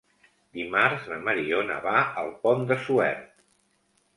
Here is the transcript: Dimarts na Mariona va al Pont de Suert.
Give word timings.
Dimarts 0.59 1.03
na 1.11 1.19
Mariona 1.27 1.77
va 1.83 1.95
al 2.23 2.33
Pont 2.47 2.67
de 2.73 2.79
Suert. 2.87 3.29